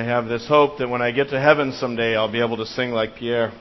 [0.00, 2.64] I have this hope that when I get to heaven someday, I'll be able to
[2.64, 3.52] sing like Pierre.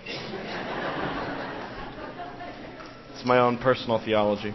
[3.13, 4.53] it's my own personal theology.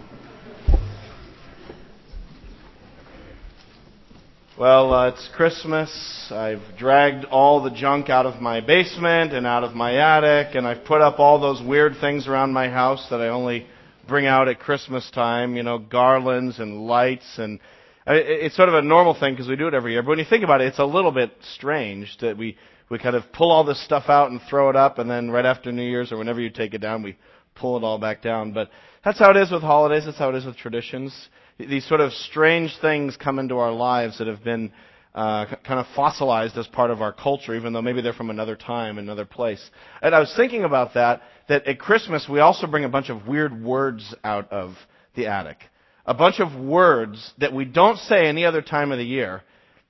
[4.59, 6.33] Well, uh, it's Christmas.
[6.33, 10.67] I've dragged all the junk out of my basement and out of my attic, and
[10.67, 13.67] I've put up all those weird things around my house that I only
[14.09, 17.61] bring out at Christmas time, you know, garlands and lights and
[18.07, 20.03] it's sort of a normal thing because we do it every year.
[20.03, 22.57] But when you think about it, it's a little bit strange that we,
[22.91, 25.47] we kind of pull all this stuff out and throw it up and then right
[25.47, 27.17] after New Year's or whenever you take it down, we
[27.55, 28.53] pull it all back down.
[28.53, 28.71] But
[29.05, 30.05] that's how it is with holidays.
[30.05, 31.29] That's how it is with traditions
[31.59, 34.73] these sort of strange things come into our lives that have been
[35.15, 38.57] uh, kind of fossilized as part of our culture, even though maybe they're from another
[38.57, 39.63] time, another place.
[40.03, 43.29] And I was thinking about that, that at Christmas we also bring a bunch of
[43.29, 44.75] weird words out of
[45.15, 45.59] the attic.
[46.07, 49.43] A bunch of words that we don't say any other time of the year,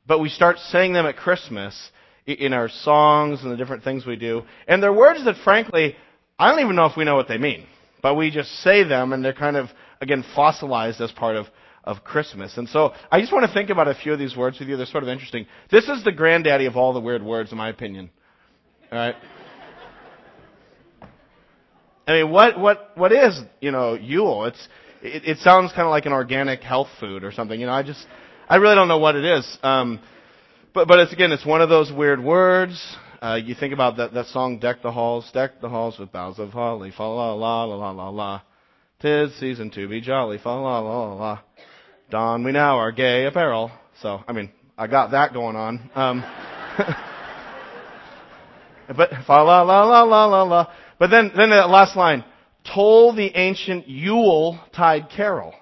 [0.07, 1.91] but we start saying them at Christmas
[2.27, 4.43] in our songs and the different things we do.
[4.69, 5.97] And they're words that frankly,
[6.39, 7.67] I don't even know if we know what they mean.
[8.03, 9.69] But we just say them and they're kind of
[10.05, 11.47] again, fossilized as part of,
[11.83, 12.57] of Christmas.
[12.57, 14.77] And so I just want to think about a few of these words with you.
[14.77, 15.47] They're sort of interesting.
[15.71, 18.11] This is the granddaddy of all the weird words, in my opinion.
[18.93, 19.17] All right?
[22.07, 24.45] I mean, what, what, what is, you know, Yule?
[24.45, 24.69] It's,
[25.05, 27.61] it, it sounds kind of like an organic health food or something.
[27.61, 28.05] You know, I just,
[28.49, 29.59] I really don't know what it is.
[29.63, 30.01] Um,
[30.73, 32.97] but, but it's again, it's one of those weird words.
[33.21, 36.39] Uh, you think about that, that song, Deck the Halls, Deck the Halls with boughs
[36.39, 38.41] of holly, fa la la la la la la.
[39.01, 41.41] Tis season to be jolly, fa la la la la.
[42.11, 43.71] Don we now our gay apparel.
[44.03, 45.91] So, I mean, I got that going on.
[45.95, 46.25] Um,
[48.89, 50.73] but fa la la la la la la.
[50.99, 52.25] But then, then that last line,
[52.73, 55.55] toll the ancient Yule tide carol.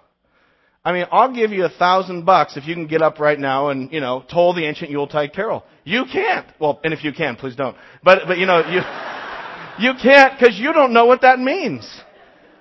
[0.84, 3.69] I mean, I'll give you a thousand bucks if you can get up right now
[3.69, 5.64] and, you know, toll the ancient Yuletide carol.
[5.84, 6.47] You can't.
[6.58, 7.77] Well, and if you can, please don't.
[8.02, 8.80] But, but you know, you,
[9.79, 11.89] you can't because you don't know what that means.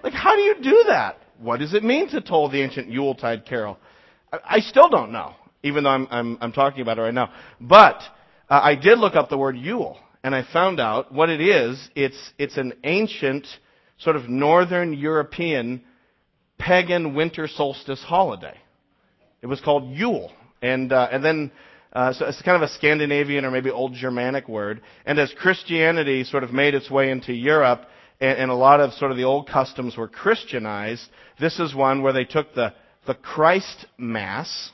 [0.03, 1.18] Like, how do you do that?
[1.40, 3.80] What does it mean to toll the ancient Yuletide carol?
[4.31, 7.31] I, I still don't know, even though I'm, I'm, I'm talking about it right now.
[7.59, 8.03] But
[8.50, 11.90] uh, I did look up the word Yule, and I found out what it is.
[11.96, 13.47] It's, it's an ancient,
[14.01, 15.81] sort of northern European
[16.57, 18.57] pagan winter solstice holiday.
[19.41, 20.31] It was called Yule.
[20.62, 21.51] And, uh, and then,
[21.94, 24.81] uh, so it's kind of a Scandinavian or maybe old Germanic word.
[25.06, 27.81] And as Christianity sort of made its way into Europe,
[28.19, 31.03] and, and a lot of sort of the old customs were Christianized.
[31.39, 32.73] This is one where they took the,
[33.07, 34.72] the Christ Mass,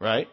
[0.00, 0.28] right?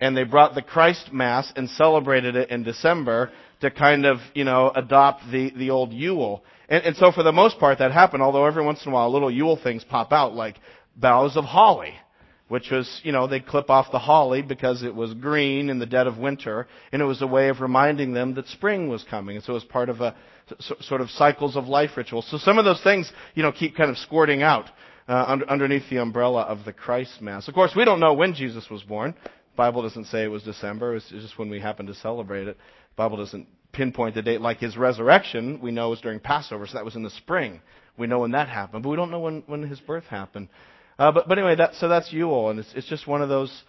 [0.00, 4.44] And they brought the Christ Mass and celebrated it in December to kind of, you
[4.44, 6.42] know, adopt the, the old Yule.
[6.68, 9.12] And, and so for the most part that happened, although every once in a while
[9.12, 10.56] little Yule things pop out like
[10.96, 11.94] boughs of holly
[12.48, 15.86] which was, you know, they'd clip off the holly because it was green in the
[15.86, 19.36] dead of winter, and it was a way of reminding them that spring was coming.
[19.36, 20.16] And so it was part of a
[20.80, 22.22] sort of cycles of life ritual.
[22.22, 24.64] So some of those things, you know, keep kind of squirting out
[25.06, 27.48] uh, under, underneath the umbrella of the Christ Mass.
[27.48, 29.14] Of course, we don't know when Jesus was born.
[29.22, 30.96] The Bible doesn't say it was December.
[30.96, 32.56] It's just when we happen to celebrate it.
[32.56, 34.40] The Bible doesn't pinpoint the date.
[34.40, 37.60] Like his resurrection, we know was during Passover, so that was in the spring.
[37.96, 40.48] We know when that happened, but we don't know when, when his birth happened.
[40.98, 43.62] Uh, but, but anyway, that, so that's Yule, and it's, it's just one of those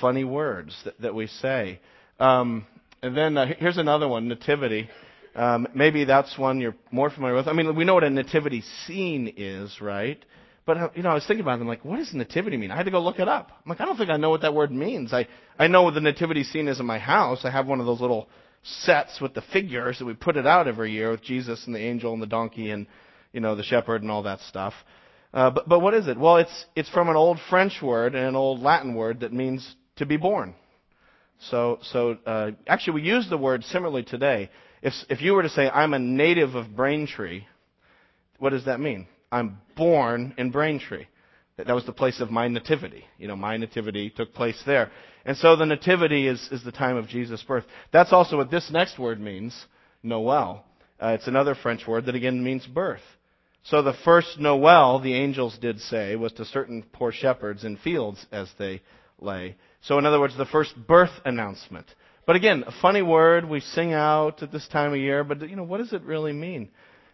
[0.00, 1.80] funny words that, that we say.
[2.18, 2.66] Um,
[3.02, 4.88] and then uh, here's another one, nativity.
[5.34, 7.46] Um, maybe that's one you're more familiar with.
[7.46, 10.24] I mean, we know what a nativity scene is, right?
[10.64, 11.62] But uh, you know, I was thinking about it.
[11.62, 12.70] I'm like, what does nativity mean?
[12.70, 13.52] I had to go look it up.
[13.52, 15.12] I'm like, I don't think I know what that word means.
[15.12, 15.28] I
[15.58, 17.44] I know what the nativity scene is in my house.
[17.44, 18.28] I have one of those little
[18.82, 21.80] sets with the figures that we put it out every year with Jesus and the
[21.80, 22.86] angel and the donkey and
[23.32, 24.74] you know the shepherd and all that stuff.
[25.32, 26.18] Uh, but, but what is it?
[26.18, 29.76] Well, it's, it's from an old French word and an old Latin word that means
[29.96, 30.54] to be born.
[31.50, 34.48] So, so uh, actually, we use the word similarly today.
[34.80, 37.44] If, if you were to say, I'm a native of Braintree,
[38.38, 39.06] what does that mean?
[39.30, 41.06] I'm born in Braintree.
[41.58, 43.04] That was the place of my nativity.
[43.18, 44.90] You know, my nativity took place there.
[45.24, 47.64] And so the nativity is, is the time of Jesus' birth.
[47.92, 49.56] That's also what this next word means,
[50.02, 50.64] Noel.
[51.00, 53.00] Uh, it's another French word that again means birth.
[53.64, 58.24] So the first Noel, the angels did say, was to certain poor shepherds in fields
[58.30, 58.82] as they
[59.18, 59.56] lay.
[59.80, 61.86] So in other words, the first birth announcement.
[62.26, 65.56] But again, a funny word we sing out at this time of year, but you
[65.56, 66.68] know, what does it really mean?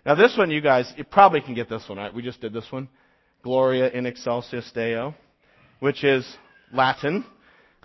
[0.05, 2.13] Now this one, you guys, you probably can get this one, right?
[2.13, 2.89] We just did this one.
[3.43, 5.15] Gloria in excelsis Deo,
[5.81, 6.27] which is
[6.73, 7.25] Latin,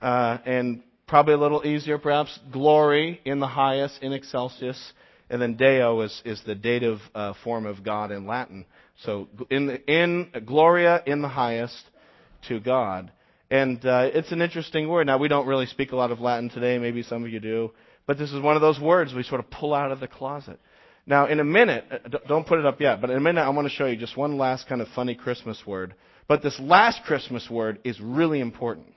[0.01, 2.37] uh, and probably a little easier perhaps.
[2.51, 4.93] Glory in the highest in excelsis
[5.29, 8.65] and then Deo is, is the dative uh, form of God in Latin.
[9.03, 11.83] So in, in Gloria in the highest
[12.47, 13.11] to God.
[13.49, 15.07] And uh, it's an interesting word.
[15.07, 16.77] Now, we don't really speak a lot of Latin today.
[16.77, 17.71] Maybe some of you do.
[18.05, 20.59] But this is one of those words we sort of pull out of the closet.
[21.07, 23.49] Now, in a minute, uh, don't put it up yet, but in a minute I
[23.49, 25.95] want to show you just one last kind of funny Christmas word.
[26.27, 28.87] But this last Christmas word is really important.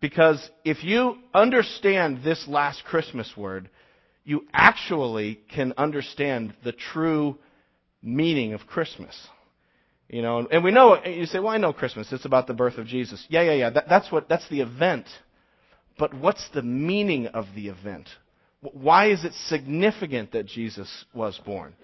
[0.00, 3.68] Because if you understand this last Christmas word,
[4.24, 7.36] you actually can understand the true
[8.00, 9.16] meaning of Christmas.
[10.08, 12.12] You know, and we know, you say, well, I know Christmas.
[12.12, 13.26] It's about the birth of Jesus.
[13.28, 13.70] Yeah, yeah, yeah.
[13.70, 15.06] That, that's what, that's the event.
[15.98, 18.08] But what's the meaning of the event?
[18.60, 21.74] Why is it significant that Jesus was born?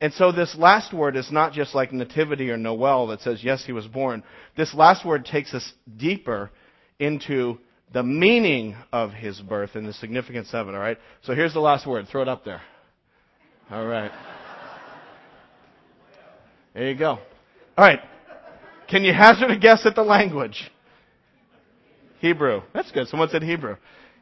[0.00, 3.64] And so this last word is not just like nativity or Noel that says, yes,
[3.64, 4.24] he was born.
[4.56, 6.50] This last word takes us deeper
[6.98, 7.58] into
[7.92, 10.98] the meaning of his birth and the significance of it, alright?
[11.22, 12.08] So here's the last word.
[12.10, 12.60] Throw it up there.
[13.70, 14.10] Alright.
[16.74, 17.18] There you go.
[17.78, 18.00] Alright.
[18.88, 20.70] Can you hazard a guess at the language?
[22.18, 22.62] Hebrew.
[22.72, 23.06] That's good.
[23.08, 23.76] Someone said Hebrew.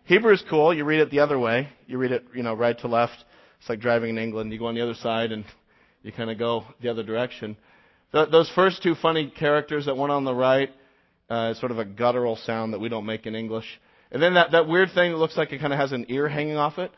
[0.04, 0.74] Hebrew is cool.
[0.74, 1.68] You read it the other way.
[1.86, 3.24] You read it, you know, right to left.
[3.60, 4.52] It's like driving in England.
[4.52, 5.44] You go on the other side and
[6.02, 7.56] you kind of go the other direction.
[8.12, 10.70] those first two funny characters, that one on the right,
[11.30, 13.66] uh, is sort of a guttural sound that we don't make in English.
[14.10, 16.28] And then that, that weird thing that looks like it kind of has an ear
[16.28, 16.90] hanging off it.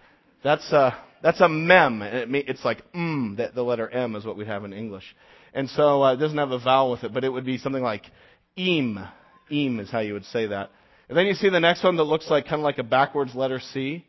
[0.43, 2.03] That's a, that's a mem.
[2.03, 5.05] It, it's like mm, the, the letter M is what we have in English.
[5.53, 7.83] And so uh, it doesn't have a vowel with it, but it would be something
[7.83, 8.05] like
[8.59, 9.09] eem.
[9.53, 10.71] Eem is how you would say that.
[11.09, 13.35] And then you see the next one that looks like kind of like a backwards
[13.35, 14.05] letter C.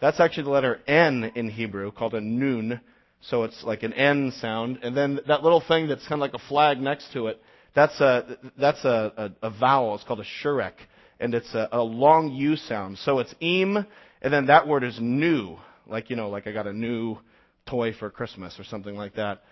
[0.00, 2.80] That's actually the letter N in Hebrew, called a nun.
[3.22, 4.80] So it's like an N sound.
[4.82, 7.40] And then that little thing that's kind of like a flag next to it,
[7.74, 9.94] that's a, that's a, a, a vowel.
[9.94, 10.74] It's called a shurek.
[11.18, 12.98] And it's a, a long U sound.
[12.98, 13.86] So it's eem,
[14.22, 15.56] and then that word is new.
[15.86, 17.18] Like, you know, like I got a new
[17.66, 19.42] toy for Christmas or something like that.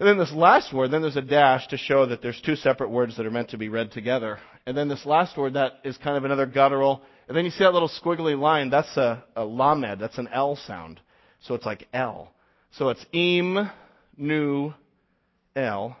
[0.00, 2.88] And then this last word, then there's a dash to show that there's two separate
[2.88, 4.38] words that are meant to be read together.
[4.64, 7.02] And then this last word, that is kind of another guttural.
[7.28, 10.56] And then you see that little squiggly line, that's a, a lamed, that's an L
[10.66, 11.00] sound.
[11.42, 12.32] So it's like L.
[12.72, 13.70] So it's im,
[14.16, 14.72] nu,
[15.54, 15.94] el,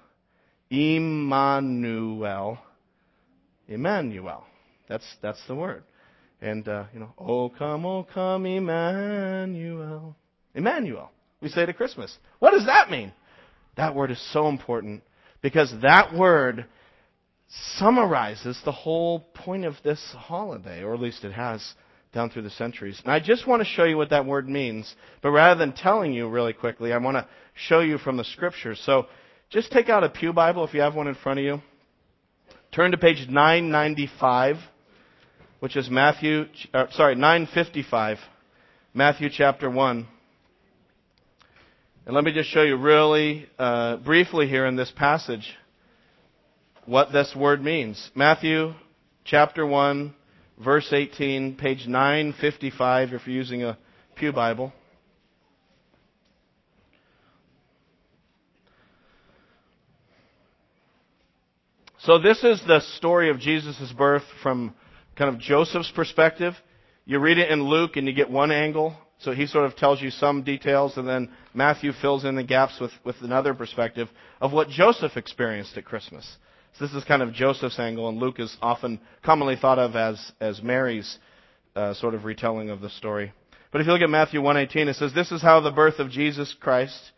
[0.70, 2.58] Emmanuel,
[3.68, 4.44] Emmanuel.
[4.88, 5.82] That's, that's the word.
[6.40, 10.16] And, uh, you know, oh come, oh come, Emmanuel.
[10.54, 11.10] Emmanuel.
[11.42, 12.16] We say at Christmas.
[12.38, 13.12] What does that mean?
[13.76, 15.02] That word is so important
[15.42, 16.66] because that word
[17.76, 21.74] summarizes the whole point of this holiday, or at least it has
[22.12, 23.00] down through the centuries.
[23.04, 26.12] And I just want to show you what that word means, but rather than telling
[26.12, 28.80] you really quickly, I want to show you from the scriptures.
[28.84, 29.06] So
[29.48, 31.60] just take out a Pew Bible if you have one in front of you.
[32.72, 34.56] Turn to page 995,
[35.58, 38.18] which is Matthew, uh, sorry, 955,
[38.94, 40.06] Matthew chapter 1.
[42.10, 45.48] And let me just show you really uh, briefly here in this passage
[46.84, 48.10] what this word means.
[48.16, 48.72] Matthew
[49.22, 50.12] chapter 1,
[50.58, 53.78] verse 18, page 955 if you're using a
[54.16, 54.72] Pew Bible.
[62.00, 64.74] So this is the story of Jesus' birth from
[65.14, 66.54] kind of Joseph's perspective.
[67.04, 68.96] You read it in Luke and you get one angle.
[69.20, 72.80] So he sort of tells you some details, and then Matthew fills in the gaps
[72.80, 74.08] with, with another perspective
[74.40, 76.36] of what Joseph experienced at Christmas.
[76.78, 80.32] So this is kind of Joseph's angle, and Luke is often commonly thought of as,
[80.40, 81.18] as Mary's
[81.76, 83.32] uh, sort of retelling of the story.
[83.70, 86.10] But if you look at Matthew 1:18, it says, "This is how the birth of
[86.10, 87.12] Jesus Christ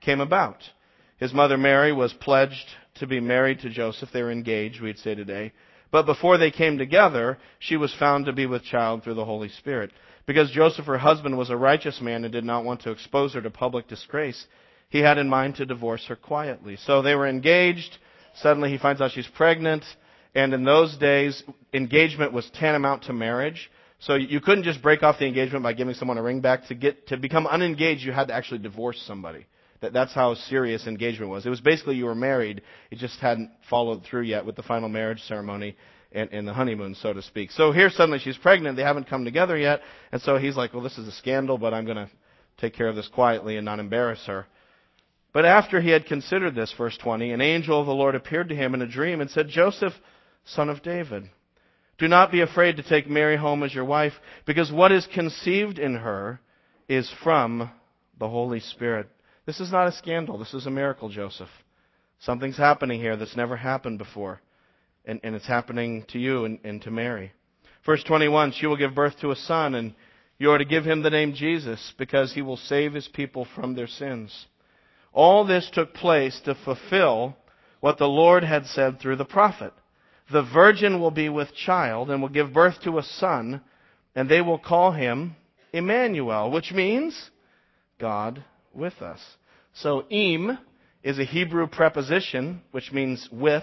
[0.00, 0.62] came about.
[1.18, 4.10] His mother Mary was pledged to be married to Joseph.
[4.12, 5.52] They were engaged, we'd say today.
[5.90, 9.48] But before they came together, she was found to be with child through the Holy
[9.48, 9.90] Spirit.
[10.28, 13.40] Because Joseph, her husband, was a righteous man and did not want to expose her
[13.40, 14.46] to public disgrace,
[14.90, 16.76] he had in mind to divorce her quietly.
[16.76, 17.96] So they were engaged.
[18.34, 19.84] Suddenly he finds out she's pregnant.
[20.34, 21.42] And in those days,
[21.72, 23.70] engagement was tantamount to marriage.
[24.00, 26.66] So you couldn't just break off the engagement by giving someone a ring back.
[26.66, 29.46] To get to become unengaged, you had to actually divorce somebody.
[29.80, 31.46] That, that's how serious engagement was.
[31.46, 32.62] It was basically you were married.
[32.90, 35.76] It just hadn't followed through yet with the final marriage ceremony
[36.12, 37.50] and, and the honeymoon, so to speak.
[37.52, 38.76] So here suddenly she's pregnant.
[38.76, 39.80] They haven't come together yet.
[40.10, 42.10] And so he's like, well, this is a scandal, but I'm going to
[42.58, 44.46] take care of this quietly and not embarrass her.
[45.32, 48.56] But after he had considered this, verse 20, an angel of the Lord appeared to
[48.56, 49.92] him in a dream and said, Joseph,
[50.44, 51.28] son of David,
[51.98, 54.14] do not be afraid to take Mary home as your wife,
[54.46, 56.40] because what is conceived in her
[56.88, 57.70] is from
[58.18, 59.08] the Holy Spirit.
[59.48, 60.36] This is not a scandal.
[60.36, 61.48] This is a miracle, Joseph.
[62.20, 64.42] Something's happening here that's never happened before
[65.06, 67.32] and, and it's happening to you and, and to Mary.
[67.86, 69.94] Verse 21, she will give birth to a son, and
[70.38, 73.74] you are to give him the name Jesus, because he will save his people from
[73.74, 74.48] their sins.
[75.14, 77.34] All this took place to fulfill
[77.80, 79.72] what the Lord had said through the prophet.
[80.30, 83.62] The virgin will be with child and will give birth to a son,
[84.14, 85.36] and they will call him
[85.72, 87.30] Emmanuel, which means
[87.98, 89.37] God with us.
[89.82, 90.58] So im
[91.04, 93.62] is a Hebrew preposition, which means with,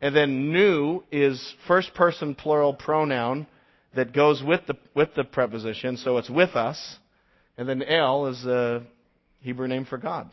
[0.00, 3.46] and then nu is first person plural pronoun
[3.94, 6.96] that goes with the, with the preposition, so it's with us.
[7.56, 8.82] And then El is a
[9.40, 10.30] Hebrew name for God.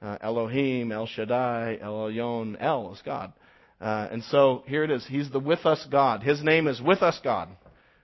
[0.00, 3.32] Uh, Elohim, El Shaddai, El Elyon, El is God.
[3.80, 5.04] Uh, and so here it is.
[5.06, 6.22] He's the with us God.
[6.22, 7.48] His name is with us God.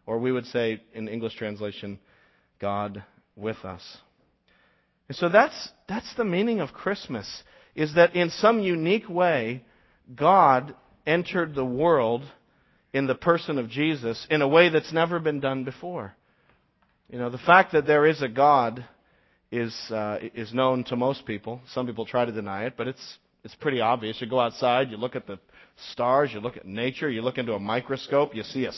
[0.06, 1.99] Or we would say in English translation,
[2.61, 3.04] God
[3.37, 3.83] with us.
[5.08, 7.42] And so that's, that's the meaning of Christmas,
[7.75, 9.64] is that in some unique way,
[10.14, 10.75] God
[11.06, 12.22] entered the world
[12.92, 16.14] in the person of Jesus in a way that's never been done before.
[17.10, 18.84] You know, the fact that there is a God
[19.52, 21.60] is, uh, is known to most people.
[21.72, 24.20] Some people try to deny it, but it's, it's pretty obvious.
[24.20, 25.38] You go outside, you look at the
[25.92, 28.72] stars, you look at nature, you look into a microscope, you see a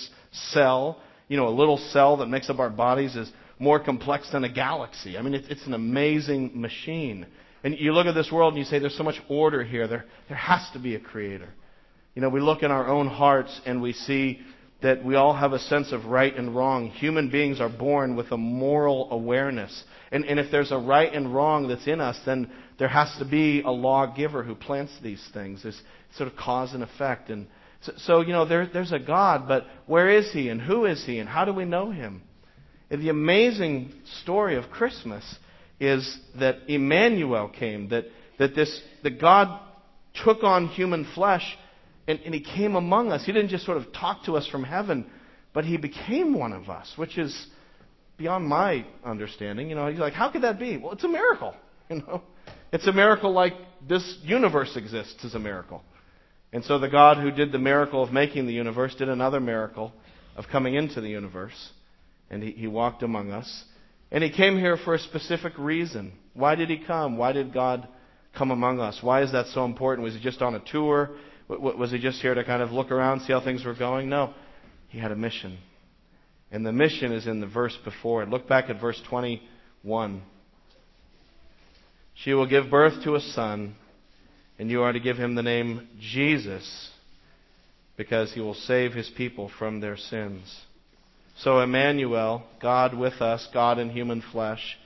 [0.52, 1.00] cell.
[1.28, 4.52] You know, a little cell that makes up our bodies is more complex than a
[4.52, 5.18] galaxy.
[5.18, 7.26] I mean, it's, it's an amazing machine.
[7.64, 9.88] And you look at this world and you say, there's so much order here.
[9.88, 11.48] There, there has to be a creator.
[12.14, 14.40] You know, we look in our own hearts and we see
[14.80, 16.90] that we all have a sense of right and wrong.
[16.90, 19.84] Human beings are born with a moral awareness.
[20.12, 23.24] And, and if there's a right and wrong that's in us, then there has to
[23.24, 25.64] be a lawgiver who plants these things.
[25.64, 25.80] There's
[26.16, 27.28] sort of cause and effect.
[27.28, 27.48] And
[27.80, 31.04] so, so you know, there, there's a God, but where is He and who is
[31.04, 32.22] He and how do we know Him?
[32.90, 33.92] And the amazing
[34.22, 35.24] story of Christmas
[35.80, 38.06] is that Emmanuel came, that,
[38.38, 39.60] that this, that God
[40.24, 41.56] took on human flesh
[42.06, 43.24] and, and He came among us.
[43.24, 45.06] He didn't just sort of talk to us from heaven,
[45.52, 47.46] but He became one of us, which is
[48.16, 49.68] beyond my understanding.
[49.68, 50.78] You know, He's like, how could that be?
[50.78, 51.54] Well, it's a miracle.
[51.90, 52.20] You know,
[52.70, 53.54] it's a miracle like
[53.88, 55.82] this universe exists is a miracle.
[56.52, 59.94] And so the God who did the miracle of making the universe did another miracle
[60.36, 61.70] of coming into the universe.
[62.30, 63.64] And he, he walked among us.
[64.10, 66.12] And he came here for a specific reason.
[66.34, 67.16] Why did he come?
[67.16, 67.88] Why did God
[68.36, 68.98] come among us?
[69.02, 70.04] Why is that so important?
[70.04, 71.10] Was he just on a tour?
[71.48, 74.08] Was he just here to kind of look around, see how things were going?
[74.08, 74.34] No.
[74.88, 75.58] He had a mission.
[76.50, 78.28] And the mission is in the verse before it.
[78.28, 80.22] Look back at verse 21.
[82.14, 83.76] She will give birth to a son,
[84.58, 86.90] and you are to give him the name Jesus,
[87.96, 90.62] because he will save his people from their sins.
[91.38, 94.76] So Emmanuel, God with us, God in human flesh,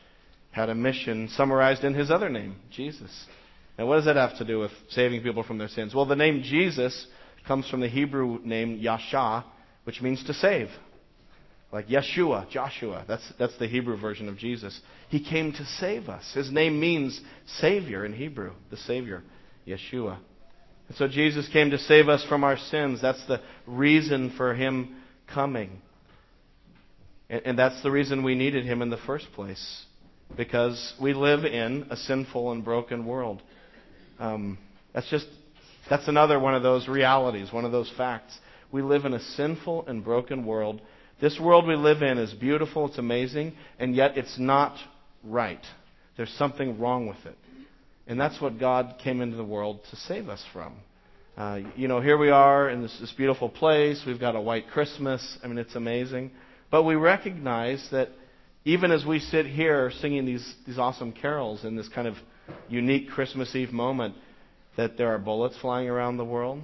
[0.50, 3.10] had a mission summarized in his other name, Jesus.
[3.78, 5.94] Now, what does that have to do with saving people from their sins?
[5.94, 7.06] Well, the name Jesus
[7.46, 9.44] comes from the Hebrew name Yasha,
[9.84, 10.68] which means to save.
[11.72, 13.06] Like Yeshua, Joshua.
[13.08, 14.78] That's, that's the Hebrew version of Jesus.
[15.08, 16.32] He came to save us.
[16.34, 17.18] His name means
[17.60, 19.22] Savior in Hebrew, the Savior,
[19.66, 20.18] Yeshua.
[20.88, 23.00] And so Jesus came to save us from our sins.
[23.00, 24.96] That's the reason for Him
[25.32, 25.80] coming.
[27.32, 29.84] And, and that's the reason we needed Him in the first place.
[30.36, 33.42] Because we live in a sinful and broken world.
[34.18, 34.58] Um,
[34.94, 35.26] that's just
[35.90, 38.38] that's another one of those realities, one of those facts.
[38.70, 40.80] We live in a sinful and broken world.
[41.20, 44.76] This world we live in is beautiful, it's amazing, and yet it's not
[45.22, 45.62] right.
[46.16, 47.36] There's something wrong with it.
[48.06, 50.74] And that's what God came into the world to save us from.
[51.36, 54.02] Uh, you know, here we are in this, this beautiful place.
[54.06, 55.38] We've got a white Christmas.
[55.42, 56.30] I mean, it's amazing.
[56.72, 58.08] But we recognize that
[58.64, 62.16] even as we sit here singing these, these awesome carols in this kind of
[62.66, 64.14] unique Christmas Eve moment
[64.78, 66.62] that there are bullets flying around the world,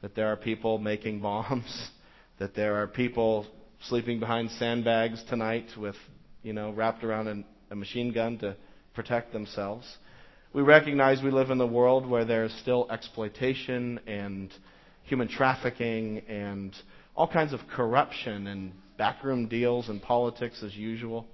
[0.00, 1.90] that there are people making bombs,
[2.38, 3.46] that there are people
[3.88, 5.96] sleeping behind sandbags tonight with,
[6.44, 8.56] you know, wrapped around an, a machine gun to
[8.94, 9.84] protect themselves.
[10.52, 14.52] We recognize we live in a world where there's still exploitation and
[15.02, 16.72] human trafficking and
[17.16, 21.26] all kinds of corruption and backroom deals and politics as usual.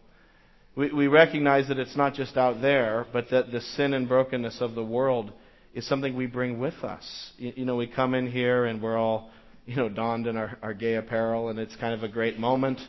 [0.75, 4.61] We, we recognize that it's not just out there, but that the sin and brokenness
[4.61, 5.33] of the world
[5.75, 7.33] is something we bring with us.
[7.37, 9.31] You, you know, we come in here and we're all,
[9.66, 12.81] you know, donned in our, our gay apparel, and it's kind of a great moment,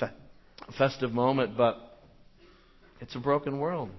[0.00, 0.12] fe-
[0.78, 2.00] festive moment, but
[3.00, 3.90] it's a broken world.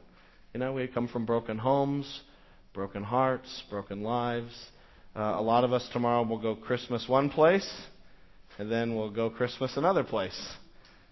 [0.53, 2.21] You know, we come from broken homes,
[2.73, 4.53] broken hearts, broken lives.
[5.15, 7.69] Uh, a lot of us tomorrow will go Christmas one place,
[8.57, 10.37] and then we'll go Christmas another place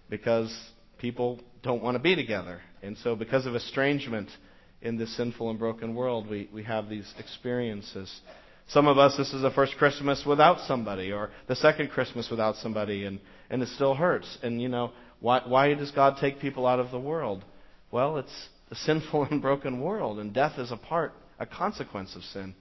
[0.09, 0.55] because
[0.97, 2.61] people don't want to be together.
[2.81, 4.29] And so, because of estrangement
[4.81, 8.21] in this sinful and broken world, we, we have these experiences.
[8.67, 12.55] Some of us, this is the first Christmas without somebody, or the second Christmas without
[12.55, 14.37] somebody, and, and it still hurts.
[14.41, 17.43] And, you know, why, why does God take people out of the world?
[17.91, 22.23] Well, it's a sinful and broken world, and death is a part, a consequence of
[22.23, 22.55] sin.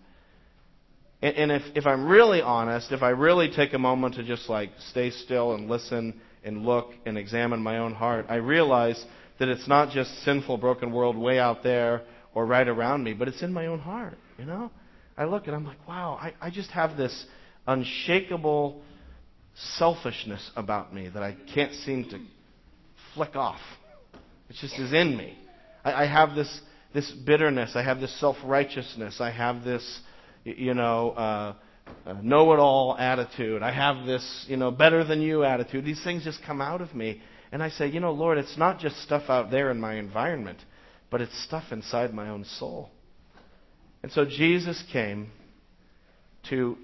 [1.25, 4.51] And, and if, if I'm really honest, if I really take a moment to just
[4.51, 9.03] like stay still and listen and look and examine my own heart, I realize
[9.39, 12.03] that it's not just sinful, broken world way out there
[12.35, 14.71] or right around me, but it's in my own heart, you know?
[15.17, 17.25] I look and I'm like, wow, I, I just have this
[17.67, 18.83] unshakable
[19.79, 22.19] selfishness about me that I can't seem to
[23.15, 23.61] flick off.
[24.51, 25.39] It just is in me.
[25.83, 26.61] I, I have this
[26.93, 27.73] this bitterness.
[27.75, 29.21] I have this self righteousness.
[29.21, 30.01] I have this,
[30.45, 31.55] you know, uh,
[32.07, 33.63] uh, know it all attitude.
[33.63, 35.85] I have this, you know, better than you attitude.
[35.85, 37.21] These things just come out of me.
[37.53, 40.59] And I say, you know, Lord, it's not just stuff out there in my environment,
[41.11, 42.91] but it's stuff inside my own soul.
[44.03, 45.31] And so Jesus came
[46.51, 46.77] to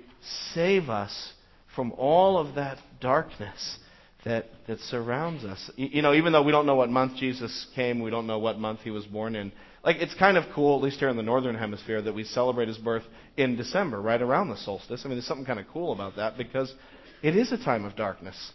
[0.54, 1.32] save us
[1.74, 3.78] from all of that darkness
[4.24, 5.70] that, that surrounds us.
[5.76, 8.58] You know, even though we don't know what month Jesus came, we don't know what
[8.58, 9.50] month he was born in.
[9.82, 12.68] Like, it's kind of cool, at least here in the northern hemisphere, that we celebrate
[12.68, 13.04] his birth
[13.38, 15.02] in December, right around the solstice.
[15.04, 16.72] I mean, there's something kind of cool about that because
[17.22, 18.52] it is a time of darkness.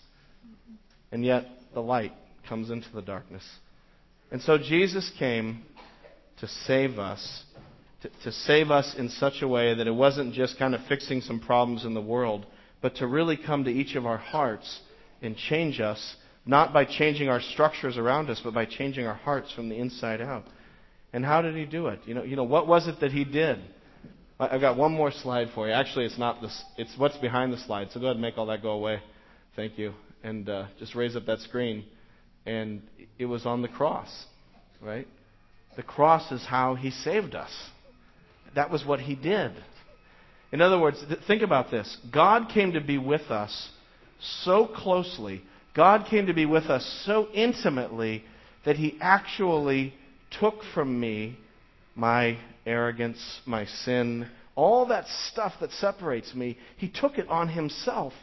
[1.11, 2.13] And yet, the light
[2.47, 3.43] comes into the darkness.
[4.31, 5.63] And so, Jesus came
[6.41, 7.43] to save us,
[8.03, 11.21] to, to save us in such a way that it wasn't just kind of fixing
[11.21, 12.45] some problems in the world,
[12.83, 14.81] but to really come to each of our hearts
[15.25, 16.15] and change us,
[16.45, 20.21] not by changing our structures around us, but by changing our hearts from the inside
[20.21, 20.45] out.
[21.11, 21.99] And how did he do it?
[22.05, 23.59] You know, you know what was it that he did?
[24.39, 25.73] I've got one more slide for you.
[25.73, 26.63] Actually, it's not this.
[26.77, 27.89] It's what's behind the slide.
[27.91, 28.99] So go ahead and make all that go away.
[29.55, 29.93] Thank you.
[30.23, 31.85] And uh, just raise up that screen.
[32.45, 32.81] And
[33.17, 34.25] it was on the cross,
[34.81, 35.07] right?
[35.77, 37.51] The cross is how he saved us.
[38.55, 39.51] That was what he did.
[40.51, 41.97] In other words, th- think about this.
[42.13, 43.69] God came to be with us
[44.19, 45.41] so closely.
[45.75, 48.23] God came to be with us so intimately
[48.65, 49.93] that he actually
[50.39, 51.37] took from me
[51.95, 56.57] my arrogance, my sin, all that stuff that separates me.
[56.77, 58.13] He took it on himself.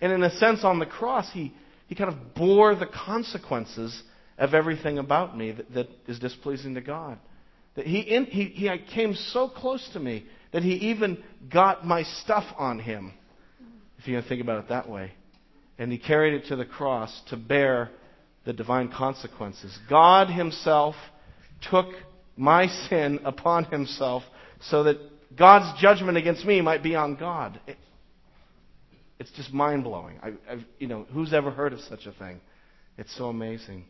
[0.00, 1.52] And in a sense, on the cross, he,
[1.86, 4.02] he kind of bore the consequences
[4.36, 7.18] of everything about me that, that is displeasing to God.
[7.74, 12.02] That he, in, he, he came so close to me that he even got my
[12.02, 13.12] stuff on him,
[13.98, 15.12] if going to think about it that way.
[15.78, 17.90] And he carried it to the cross to bear
[18.44, 19.76] the divine consequences.
[19.88, 20.94] God himself
[21.70, 21.86] took
[22.36, 24.22] my sin upon himself
[24.60, 24.96] so that
[25.36, 27.60] God's judgment against me might be on God.
[27.66, 27.76] It,
[29.18, 30.18] it's just mind blowing.
[30.78, 32.40] you know, who's ever heard of such a thing?
[32.96, 33.84] It's so amazing.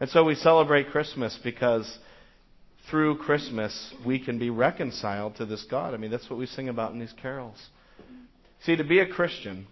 [0.00, 1.98] And so we celebrate Christmas because
[2.90, 5.94] through Christmas we can be reconciled to this God.
[5.94, 7.64] I mean, that's what we sing about in these carols.
[8.64, 9.66] See, to be a Christian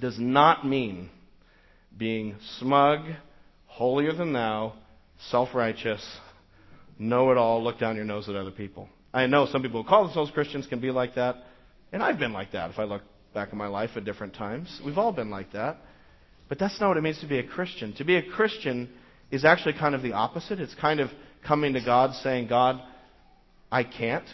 [0.00, 1.10] does not mean
[1.96, 3.00] being smug,
[3.66, 4.74] holier than thou,
[5.30, 6.04] self righteous,
[6.98, 8.88] know it all, look down your nose at other people.
[9.12, 11.36] I know some people who call themselves Christians can be like that,
[11.92, 13.02] and I've been like that if I look
[13.34, 14.80] back in my life at different times.
[14.84, 15.78] We've all been like that.
[16.48, 17.94] But that's not what it means to be a Christian.
[17.96, 18.88] To be a Christian
[19.30, 20.60] is actually kind of the opposite.
[20.60, 21.10] It's kind of
[21.46, 22.80] coming to God saying, God,
[23.70, 24.24] I can't.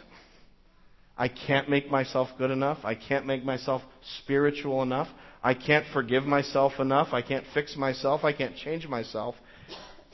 [1.16, 2.78] I can't make myself good enough.
[2.84, 3.82] I can't make myself
[4.22, 5.08] spiritual enough.
[5.44, 7.08] I can't forgive myself enough.
[7.12, 8.24] I can't fix myself.
[8.24, 9.34] I can't change myself.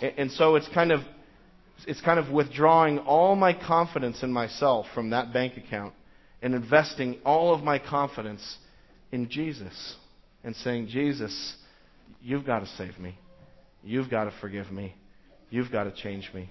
[0.02, 1.00] And so it's kind of
[1.86, 5.94] it's kind of withdrawing all my confidence in myself from that bank account
[6.42, 8.58] and investing all of my confidence
[9.12, 9.94] in Jesus
[10.44, 11.56] and saying, Jesus,
[12.20, 13.16] you've got to save me.
[13.82, 14.94] You've got to forgive me.
[15.48, 16.50] You've got to change me.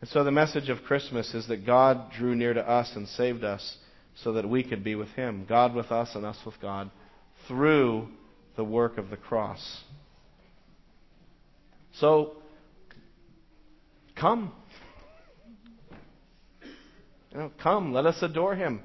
[0.00, 3.42] And so the message of Christmas is that God drew near to us and saved
[3.42, 3.78] us
[4.22, 5.44] so that we could be with Him.
[5.48, 6.90] God with us and us with God
[7.48, 8.08] through
[8.56, 9.82] the work of the cross.
[11.94, 12.36] So,
[14.16, 14.52] come.
[17.32, 18.80] You know, come, let us adore him.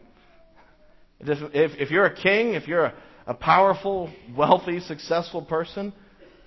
[1.20, 2.94] If, if you're a king, if you're a,
[3.28, 5.94] a powerful, wealthy, successful person,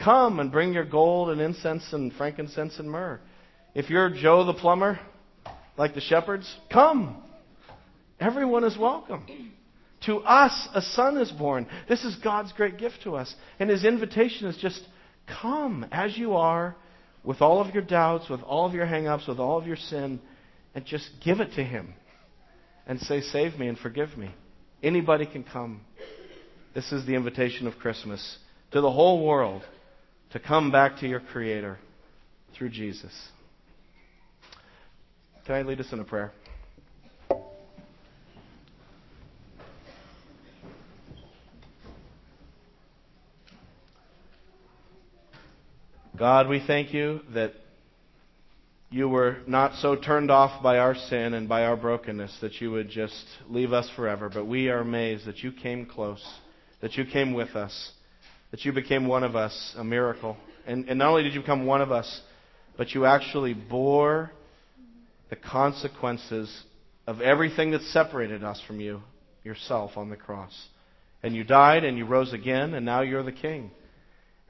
[0.02, 3.20] come and bring your gold and incense and frankincense and myrrh.
[3.74, 4.98] If you're Joe the plumber,
[5.76, 7.22] like the shepherds, come.
[8.20, 9.24] Everyone is welcome.
[10.06, 11.66] To us, a son is born.
[11.88, 13.32] This is God's great gift to us.
[13.58, 14.80] And his invitation is just
[15.40, 16.74] come as you are,
[17.24, 20.20] with all of your doubts, with all of your hang-ups, with all of your sin,
[20.74, 21.94] and just give it to him.
[22.86, 24.34] And say, Save me and forgive me.
[24.82, 25.82] Anybody can come.
[26.74, 28.38] This is the invitation of Christmas
[28.72, 29.62] to the whole world
[30.32, 31.78] to come back to your Creator
[32.56, 33.12] through Jesus.
[35.46, 36.32] Can I lead us in a prayer?
[46.22, 47.52] God, we thank you that
[48.90, 52.70] you were not so turned off by our sin and by our brokenness that you
[52.70, 54.30] would just leave us forever.
[54.32, 56.24] But we are amazed that you came close,
[56.80, 57.90] that you came with us,
[58.52, 60.36] that you became one of us, a miracle.
[60.64, 62.20] And, and not only did you become one of us,
[62.76, 64.30] but you actually bore
[65.28, 66.56] the consequences
[67.04, 69.00] of everything that separated us from you
[69.42, 70.54] yourself on the cross.
[71.24, 73.72] And you died and you rose again, and now you're the King.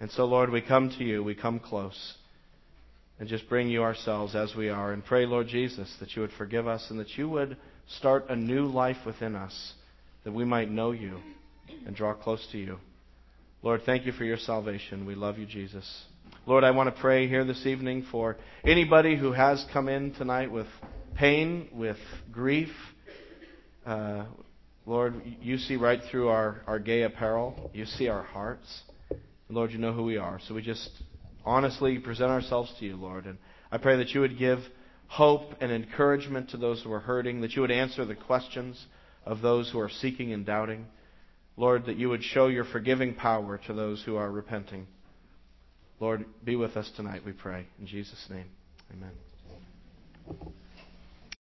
[0.03, 2.15] And so, Lord, we come to you, we come close,
[3.21, 6.33] and just bring you ourselves as we are, and pray, Lord Jesus, that you would
[6.33, 9.75] forgive us and that you would start a new life within us,
[10.25, 11.21] that we might know you
[11.87, 12.79] and draw close to you.
[13.63, 15.07] Lord, thank you for your salvation.
[15.07, 16.05] We love you, Jesus.
[16.47, 20.51] Lord, I want to pray here this evening for anybody who has come in tonight
[20.51, 20.67] with
[21.15, 21.99] pain, with
[22.33, 22.71] grief.
[23.87, 24.25] Uh,
[24.85, 27.71] Lord, you see right through our, our gay apparel.
[27.73, 28.83] You see our hearts.
[29.53, 30.41] Lord, you know who we are.
[30.47, 30.91] So we just
[31.45, 33.27] honestly present ourselves to you, Lord.
[33.27, 33.39] And
[33.71, 34.61] I pray that you would give
[35.09, 38.83] hope and encouragement to those who are hurting, that you would answer the questions
[39.27, 40.87] of those who are seeking and doubting.
[41.57, 44.87] Lord, that you would show your forgiving power to those who are repenting.
[46.01, 47.67] Lord, be with us tonight, we pray.
[47.79, 48.47] In Jesus' name,
[48.91, 50.53] amen.